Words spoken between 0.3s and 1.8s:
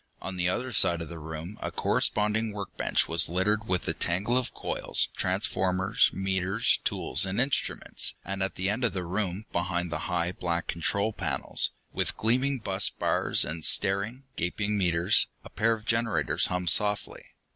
the other side of the room a